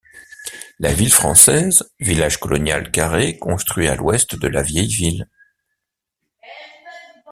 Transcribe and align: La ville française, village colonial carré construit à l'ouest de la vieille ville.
La 0.79 0.91
ville 0.91 1.13
française, 1.13 1.93
village 1.99 2.39
colonial 2.39 2.89
carré 2.89 3.37
construit 3.37 3.87
à 3.87 3.95
l'ouest 3.95 4.35
de 4.35 4.47
la 4.47 4.63
vieille 4.63 4.87
ville. 4.91 5.27